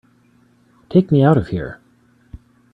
[0.89, 1.79] Take me out of here!